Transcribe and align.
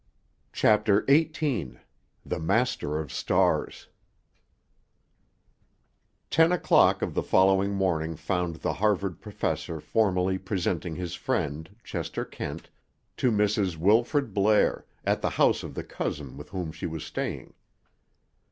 CHAPTER 0.51 1.05
XVIII—THE 1.07 2.39
MASTER 2.39 2.97
OF 2.99 3.11
STARS 3.13 3.87
Ten 6.31 6.51
o'clock 6.51 7.03
of 7.03 7.13
the 7.13 7.21
following 7.21 7.75
morning 7.75 8.15
found 8.15 8.55
the 8.55 8.73
Harvard 8.73 9.21
professor 9.21 9.79
formally 9.79 10.39
presenting 10.39 10.95
his 10.95 11.13
friend, 11.13 11.75
Chester 11.83 12.25
Kent, 12.25 12.71
to 13.17 13.29
Mrs. 13.31 13.77
Wilfrid 13.77 14.33
Blair, 14.33 14.87
at 15.05 15.21
the 15.21 15.29
house 15.29 15.61
of 15.61 15.75
the 15.75 15.83
cousin 15.83 16.35
with 16.35 16.49
whom 16.49 16.71
she 16.71 16.87
was 16.87 17.03
staying. 17.03 17.53